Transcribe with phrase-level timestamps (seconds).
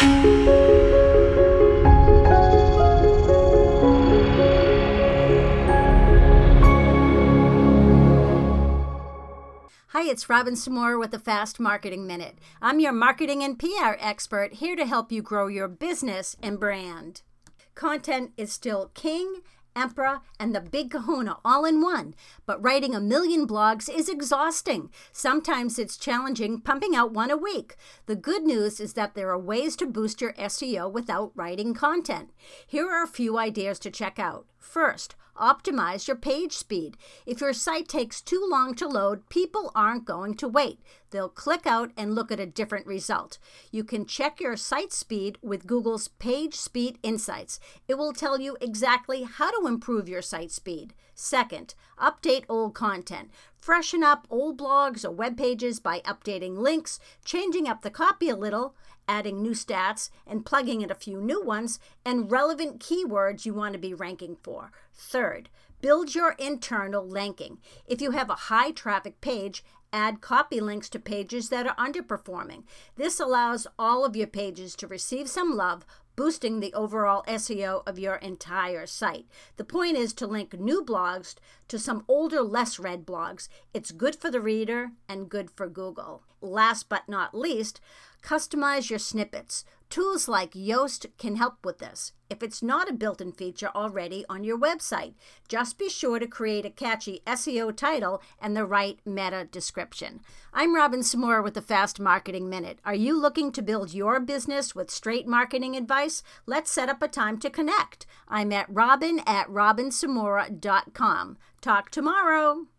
[0.00, 0.06] Hi,
[10.04, 12.38] it's Robin Samora with the Fast Marketing Minute.
[12.62, 17.20] I'm your marketing and PR expert here to help you grow your business and brand.
[17.74, 19.42] Content is still king,
[19.74, 22.14] emperor, and the big kahuna all in one,
[22.46, 24.90] but writing a million blogs is exhausting.
[25.12, 27.76] Sometimes it's challenging pumping out one a week.
[28.06, 32.30] The good news is that there are ways to boost your SEO without writing content.
[32.66, 34.46] Here are a few ideas to check out.
[34.58, 36.96] First, optimize your page speed.
[37.26, 40.80] If your site takes too long to load, people aren't going to wait.
[41.10, 43.38] They'll click out and look at a different result.
[43.70, 47.58] You can check your site speed with Google's Page Speed Insights.
[47.88, 50.94] It will tell you exactly how to improve your site speed.
[51.14, 53.30] Second, update old content.
[53.70, 58.34] Freshen up old blogs or web pages by updating links, changing up the copy a
[58.34, 58.74] little,
[59.06, 63.72] adding new stats, and plugging in a few new ones, and relevant keywords you want
[63.72, 64.72] to be ranking for.
[64.92, 67.58] Third, build your internal linking.
[67.86, 72.64] If you have a high traffic page, add copy links to pages that are underperforming.
[72.96, 75.86] This allows all of your pages to receive some love
[76.20, 79.24] boosting the overall SEO of your entire site.
[79.56, 81.36] The point is to link new blogs
[81.68, 83.48] to some older, less read blogs.
[83.72, 86.22] It's good for the reader and good for Google.
[86.42, 87.80] Last but not least,
[88.22, 89.64] customize your snippets.
[89.90, 92.12] Tools like Yoast can help with this.
[92.30, 95.14] If it's not a built in feature already on your website,
[95.48, 100.20] just be sure to create a catchy SEO title and the right meta description.
[100.52, 102.78] I'm Robin Samora with the Fast Marketing Minute.
[102.84, 106.22] Are you looking to build your business with straight marketing advice?
[106.46, 108.06] Let's set up a time to connect.
[108.28, 111.38] I'm at robin at robinsamora.com.
[111.60, 112.66] Talk tomorrow.